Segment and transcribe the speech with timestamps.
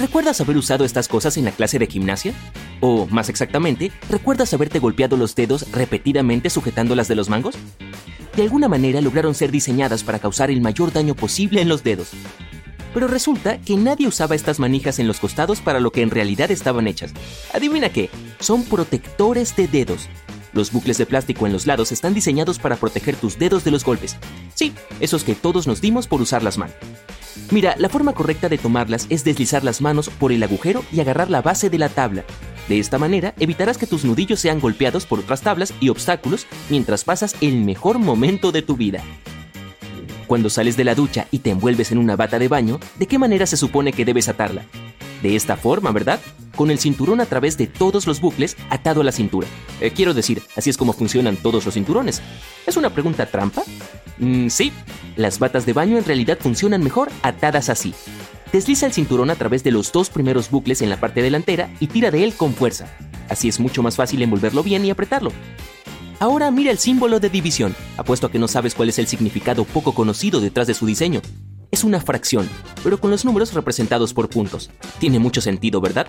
[0.00, 2.32] ¿Recuerdas haber usado estas cosas en la clase de gimnasia?
[2.80, 7.54] O, más exactamente, ¿recuerdas haberte golpeado los dedos repetidamente sujetándolas de los mangos?
[8.34, 12.12] De alguna manera lograron ser diseñadas para causar el mayor daño posible en los dedos.
[12.94, 16.50] Pero resulta que nadie usaba estas manijas en los costados para lo que en realidad
[16.50, 17.12] estaban hechas.
[17.52, 20.08] Adivina qué, son protectores de dedos.
[20.54, 23.84] Los bucles de plástico en los lados están diseñados para proteger tus dedos de los
[23.84, 24.16] golpes.
[24.54, 26.74] Sí, esos que todos nos dimos por usar las manos.
[27.50, 31.30] Mira, la forma correcta de tomarlas es deslizar las manos por el agujero y agarrar
[31.30, 32.24] la base de la tabla.
[32.68, 37.02] De esta manera evitarás que tus nudillos sean golpeados por otras tablas y obstáculos mientras
[37.02, 39.02] pasas el mejor momento de tu vida.
[40.28, 43.18] Cuando sales de la ducha y te envuelves en una bata de baño, ¿de qué
[43.18, 44.62] manera se supone que debes atarla?
[45.22, 46.20] De esta forma, ¿verdad?
[46.60, 49.48] Con el cinturón a través de todos los bucles atado a la cintura.
[49.80, 52.20] Eh, quiero decir, así es como funcionan todos los cinturones.
[52.66, 53.62] ¿Es una pregunta trampa?
[54.18, 54.70] Mm, sí,
[55.16, 57.94] las batas de baño en realidad funcionan mejor atadas así.
[58.52, 61.86] Desliza el cinturón a través de los dos primeros bucles en la parte delantera y
[61.86, 62.94] tira de él con fuerza.
[63.30, 65.32] Así es mucho más fácil envolverlo bien y apretarlo.
[66.18, 67.74] Ahora mira el símbolo de división.
[67.96, 71.22] Apuesto a que no sabes cuál es el significado poco conocido detrás de su diseño.
[71.70, 72.48] Es una fracción,
[72.82, 74.70] pero con los números representados por puntos.
[74.98, 76.08] Tiene mucho sentido, ¿verdad?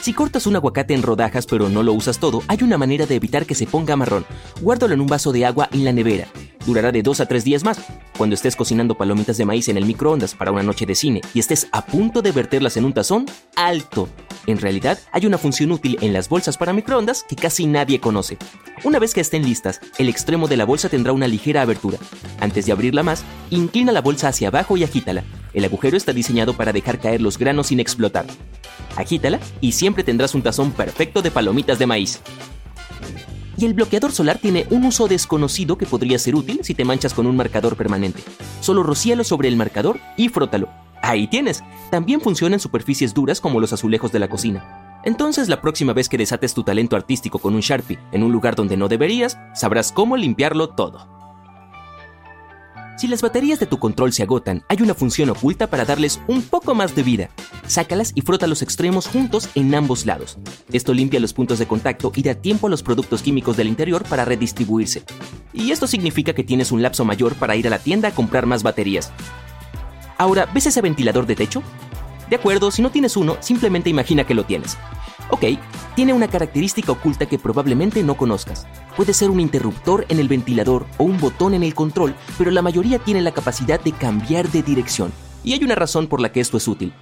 [0.00, 3.14] Si cortas un aguacate en rodajas pero no lo usas todo, hay una manera de
[3.14, 4.26] evitar que se ponga marrón.
[4.60, 6.28] Guárdalo en un vaso de agua en la nevera.
[6.66, 7.80] Durará de 2 a 3 días más.
[8.18, 11.38] Cuando estés cocinando palomitas de maíz en el microondas para una noche de cine y
[11.38, 13.24] estés a punto de verterlas en un tazón,
[13.56, 14.08] ¡alto!
[14.46, 18.36] En realidad, hay una función útil en las bolsas para microondas que casi nadie conoce.
[18.82, 21.98] Una vez que estén listas, el extremo de la bolsa tendrá una ligera abertura.
[22.40, 25.24] Antes de abrirla más, inclina la bolsa hacia abajo y agítala.
[25.54, 28.26] El agujero está diseñado para dejar caer los granos sin explotar.
[28.96, 32.20] Agítala y siempre tendrás un tazón perfecto de palomitas de maíz.
[33.56, 37.14] Y el bloqueador solar tiene un uso desconocido que podría ser útil si te manchas
[37.14, 38.22] con un marcador permanente.
[38.60, 40.83] Solo rocíalo sobre el marcador y frótalo.
[41.04, 41.62] Ahí tienes.
[41.90, 45.00] También funciona en superficies duras como los azulejos de la cocina.
[45.04, 48.56] Entonces la próxima vez que desates tu talento artístico con un Sharpie en un lugar
[48.56, 51.06] donde no deberías, sabrás cómo limpiarlo todo.
[52.96, 56.40] Si las baterías de tu control se agotan, hay una función oculta para darles un
[56.40, 57.28] poco más de vida.
[57.66, 60.38] Sácalas y frota los extremos juntos en ambos lados.
[60.72, 64.04] Esto limpia los puntos de contacto y da tiempo a los productos químicos del interior
[64.04, 65.02] para redistribuirse.
[65.52, 68.46] Y esto significa que tienes un lapso mayor para ir a la tienda a comprar
[68.46, 69.12] más baterías.
[70.16, 71.62] Ahora, ¿ves ese ventilador de techo?
[72.30, 74.78] De acuerdo, si no tienes uno, simplemente imagina que lo tienes.
[75.30, 75.44] Ok,
[75.96, 78.66] tiene una característica oculta que probablemente no conozcas.
[78.96, 82.62] Puede ser un interruptor en el ventilador o un botón en el control, pero la
[82.62, 85.12] mayoría tiene la capacidad de cambiar de dirección.
[85.42, 86.92] Y hay una razón por la que esto es útil.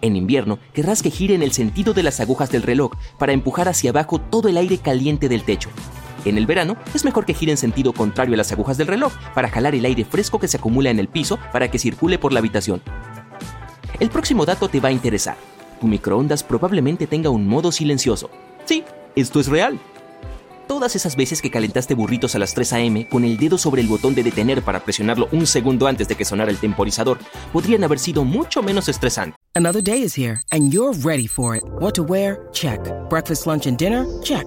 [0.00, 3.68] En invierno, querrás que gire en el sentido de las agujas del reloj para empujar
[3.68, 5.70] hacia abajo todo el aire caliente del techo.
[6.24, 9.12] En el verano, es mejor que gire en sentido contrario a las agujas del reloj
[9.34, 12.32] para jalar el aire fresco que se acumula en el piso para que circule por
[12.32, 12.80] la habitación.
[14.00, 15.36] El próximo dato te va a interesar
[15.82, 18.30] tu microondas probablemente tenga un modo silencioso.
[18.64, 18.84] Sí,
[19.16, 19.80] esto es real.
[20.68, 23.08] Todas esas veces que calentaste burritos a las 3 a.m.
[23.08, 26.24] con el dedo sobre el botón de detener para presionarlo un segundo antes de que
[26.24, 27.18] sonara el temporizador
[27.52, 29.36] podrían haber sido mucho menos estresantes.
[29.54, 31.64] Another day is here and you're ready for it.
[31.80, 32.38] What to wear?
[32.52, 32.80] Check.
[33.10, 34.06] Breakfast, lunch and dinner?
[34.22, 34.46] Check.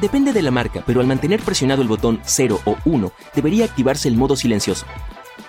[0.00, 4.08] Depende de la marca, pero al mantener presionado el botón 0 o 1, debería activarse
[4.08, 4.84] el modo silencioso.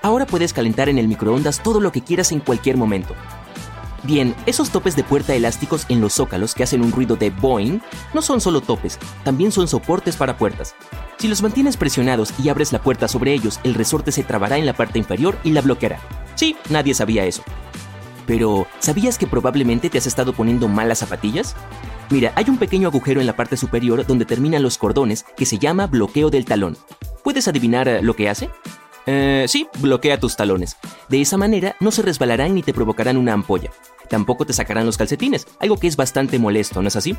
[0.02, 3.14] Ahora puedes calentar en el microondas todo lo que quieras en cualquier momento.
[4.04, 7.82] Bien, esos topes de puerta elásticos en los zócalos que hacen un ruido de boing
[8.14, 10.76] no son solo topes, también son soportes para puertas.
[11.18, 14.66] Si los mantienes presionados y abres la puerta sobre ellos, el resorte se trabará en
[14.66, 16.00] la parte inferior y la bloqueará.
[16.36, 17.44] Sí, nadie sabía eso.
[18.28, 21.56] Pero, ¿sabías que probablemente te has estado poniendo malas zapatillas?
[22.09, 25.59] Mira, hay un pequeño agujero en la parte superior donde terminan los cordones que se
[25.59, 26.77] llama bloqueo del talón.
[27.21, 28.50] ¿Puedes adivinar eh, lo que hace?
[29.06, 30.77] Eh, sí, bloquea tus talones.
[31.09, 33.71] De esa manera no se resbalarán ni te provocarán una ampolla.
[34.09, 37.18] Tampoco te sacarán los calcetines, algo que es bastante molesto, ¿no es así?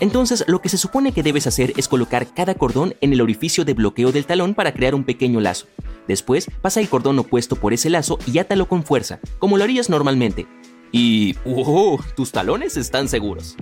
[0.00, 3.64] Entonces, lo que se supone que debes hacer es colocar cada cordón en el orificio
[3.64, 5.68] de bloqueo del talón para crear un pequeño lazo.
[6.08, 9.88] Después, pasa el cordón opuesto por ese lazo y átalo con fuerza, como lo harías
[9.88, 10.46] normalmente.
[10.92, 11.36] Y...
[11.44, 11.98] ¡Oh!
[12.14, 13.56] Tus talones están seguros.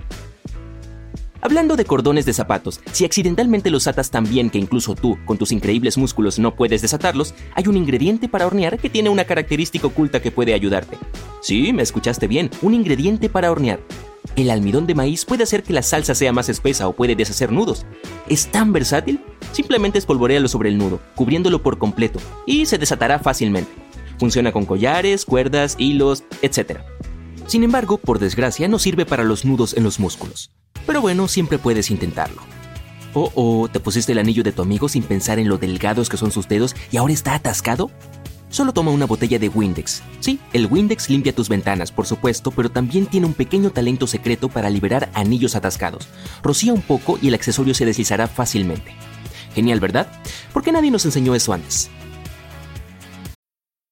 [1.45, 5.37] Hablando de cordones de zapatos, si accidentalmente los atas tan bien que incluso tú, con
[5.37, 9.85] tus increíbles músculos, no puedes desatarlos, hay un ingrediente para hornear que tiene una característica
[9.85, 10.97] oculta que puede ayudarte.
[11.43, 13.79] Sí, me escuchaste bien, un ingrediente para hornear.
[14.35, 17.51] El almidón de maíz puede hacer que la salsa sea más espesa o puede deshacer
[17.51, 17.85] nudos.
[18.27, 19.19] Es tan versátil,
[19.51, 23.71] simplemente espolvorealo sobre el nudo, cubriéndolo por completo, y se desatará fácilmente.
[24.17, 26.79] Funciona con collares, cuerdas, hilos, etc.
[27.45, 30.54] Sin embargo, por desgracia, no sirve para los nudos en los músculos.
[30.85, 32.41] Pero bueno, siempre puedes intentarlo.
[33.13, 36.17] Oh, oh, ¿te pusiste el anillo de tu amigo sin pensar en lo delgados que
[36.17, 37.89] son sus dedos y ahora está atascado?
[38.49, 40.03] Solo toma una botella de Windex.
[40.19, 44.49] Sí, el Windex limpia tus ventanas, por supuesto, pero también tiene un pequeño talento secreto
[44.49, 46.07] para liberar anillos atascados.
[46.43, 48.93] Rocía un poco y el accesorio se deslizará fácilmente.
[49.53, 50.07] Genial, ¿verdad?
[50.53, 51.89] ¿Por qué nadie nos enseñó eso antes?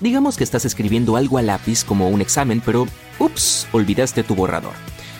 [0.00, 2.86] Digamos que estás escribiendo algo a lápiz como un examen, pero
[3.18, 4.72] ups, olvidaste tu borrador.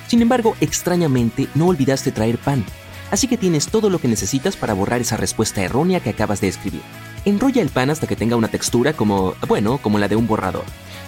[0.07, 2.65] Sin embargo, extrañamente, no olvidaste traer pan.
[3.11, 6.49] Así que tienes todo lo que necesitas para borrar esa respuesta errónea que acabas de
[6.49, 6.81] escribir.
[7.27, 10.65] Enrolla el pan hasta que tenga una textura como, bueno, como la de un borrador.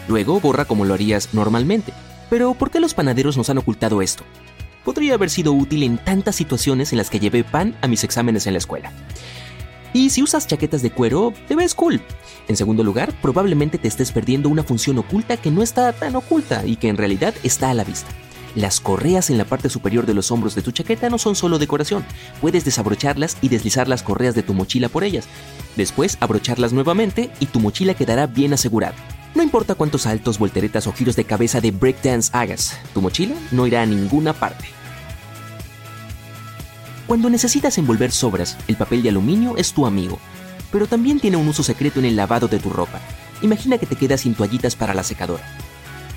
[0.07, 1.95] Luego borra como lo harías normalmente.
[2.29, 4.25] Pero ¿por qué los panaderos nos han ocultado esto?
[4.85, 8.47] Podría haber sido útil en tantas situaciones en las que llevé pan a mis exámenes
[8.47, 8.93] en la escuela.
[9.93, 12.01] Y si usas chaquetas de cuero, te ves cool.
[12.49, 16.65] En segundo lugar, probablemente te estés perdiendo una función oculta que no está tan oculta
[16.67, 18.11] y que en realidad está a la vista.
[18.55, 21.59] Las correas en la parte superior de los hombros de tu chaqueta no son solo
[21.59, 22.05] decoración.
[22.41, 25.27] Puedes desabrocharlas y deslizar las correas de tu mochila por ellas.
[25.77, 28.95] Después abrocharlas nuevamente y tu mochila quedará bien asegurada.
[29.35, 33.67] No importa cuántos saltos, volteretas o giros de cabeza de breakdance hagas, tu mochila no
[33.67, 34.67] irá a ninguna parte.
[37.07, 40.19] Cuando necesitas envolver sobras, el papel de aluminio es tu amigo,
[40.71, 43.01] pero también tiene un uso secreto en el lavado de tu ropa.
[43.43, 45.43] Imagina que te quedas sin toallitas para la secadora.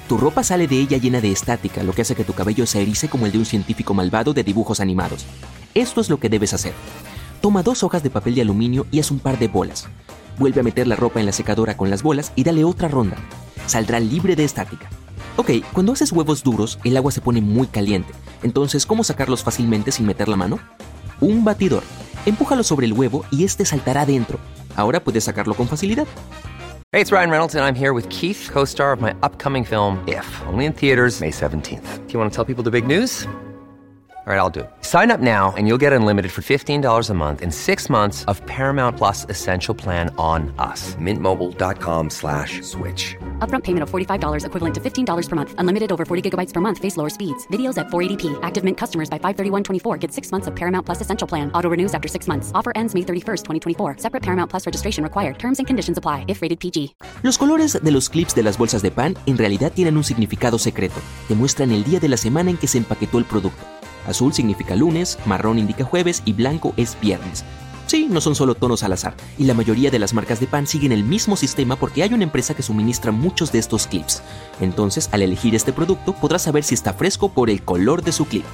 [0.07, 2.81] Tu ropa sale de ella llena de estática, lo que hace que tu cabello se
[2.81, 5.25] erice como el de un científico malvado de dibujos animados.
[5.73, 6.73] Esto es lo que debes hacer.
[7.41, 9.87] Toma dos hojas de papel de aluminio y haz un par de bolas.
[10.37, 13.17] Vuelve a meter la ropa en la secadora con las bolas y dale otra ronda.
[13.65, 14.89] Saldrá libre de estática.
[15.37, 18.13] Ok, cuando haces huevos duros, el agua se pone muy caliente.
[18.41, 20.59] Entonces, ¿cómo sacarlos fácilmente sin meter la mano?
[21.19, 21.83] Un batidor.
[22.25, 24.39] Empújalo sobre el huevo y este saltará adentro.
[24.77, 26.07] Ahora puedes sacarlo con facilidad.
[26.93, 30.01] Hey, it's Ryan Reynolds, and I'm here with Keith, co star of my upcoming film,
[30.07, 32.05] If, only in theaters, May 17th.
[32.07, 33.27] Do you want to tell people the big news?
[34.27, 34.69] All right, I'll do it.
[34.81, 38.43] Sign up now and you'll get unlimited for $15 a month in six months of
[38.47, 40.95] Paramount Plus Essential Plan on us.
[40.95, 43.15] Mintmobile.com slash switch.
[43.47, 45.53] Upfront payment of $45 equivalent to $15 per month.
[45.59, 46.79] Unlimited over 40 gigabytes per month.
[46.79, 47.45] Face lower speeds.
[47.53, 48.39] Videos at 480p.
[48.41, 51.51] Active Mint customers by 531.24 get six months of Paramount Plus Essential Plan.
[51.51, 52.49] Auto renews after six months.
[52.55, 53.43] Offer ends May 31st,
[53.77, 53.97] 2024.
[53.99, 55.37] Separate Paramount Plus registration required.
[55.37, 56.95] Terms and conditions apply if rated PG.
[57.21, 60.57] Los colores de los clips de las bolsas de pan en realidad tienen un significado
[60.57, 60.99] secreto.
[61.29, 63.63] Demuestran el día de la semana en que se empaquetó el producto.
[64.07, 67.43] Azul significa lunes, marrón indica jueves y blanco es viernes.
[67.87, 70.65] Sí, no son solo tonos al azar, y la mayoría de las marcas de pan
[70.65, 74.23] siguen el mismo sistema porque hay una empresa que suministra muchos de estos clips.
[74.59, 78.25] Entonces, al elegir este producto, podrás saber si está fresco por el color de su
[78.25, 78.45] clip.